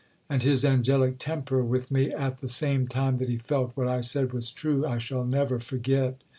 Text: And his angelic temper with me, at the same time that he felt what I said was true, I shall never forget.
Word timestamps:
And 0.31 0.41
his 0.41 0.65
angelic 0.65 1.19
temper 1.19 1.63
with 1.63 1.91
me, 1.91 2.11
at 2.11 2.39
the 2.39 2.49
same 2.49 2.87
time 2.87 3.19
that 3.19 3.29
he 3.29 3.37
felt 3.37 3.71
what 3.75 3.87
I 3.87 4.01
said 4.01 4.33
was 4.33 4.49
true, 4.49 4.83
I 4.83 4.97
shall 4.97 5.23
never 5.23 5.59
forget. 5.59 6.19